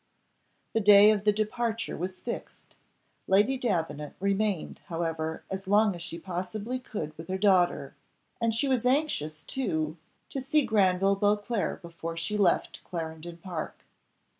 The 0.73 0.81
day 0.81 1.11
of 1.11 1.23
departure 1.25 1.95
was 1.95 2.19
fixed 2.21 2.75
Lady 3.27 3.55
Davenant 3.55 4.15
remained, 4.19 4.79
however, 4.87 5.43
as 5.51 5.67
long 5.67 5.95
as 5.95 6.01
she 6.01 6.17
possibly 6.17 6.79
could 6.79 7.15
with 7.19 7.27
her 7.27 7.37
daughter; 7.37 7.93
and 8.41 8.55
she 8.55 8.67
was 8.67 8.83
anxious, 8.83 9.43
too, 9.43 9.97
to 10.29 10.41
see 10.41 10.65
Granville 10.65 11.17
Beauclerc 11.17 11.83
before 11.83 12.17
she 12.17 12.35
left 12.35 12.83
Clarendon 12.83 13.37
Park. 13.37 13.85